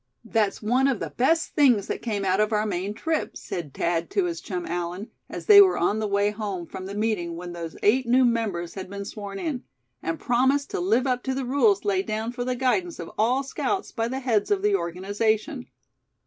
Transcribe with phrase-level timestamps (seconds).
[0.25, 4.09] "That's one of the best things that came out of our Maine trip," said Thad
[4.09, 7.53] to his chum Allan, as they were on the way home from the meeting when
[7.53, 9.63] those eight new members had been sworn in,
[10.01, 13.43] and promised to live up to the rules laid down for the guidance of all
[13.43, 15.67] scouts by the heads of the organization.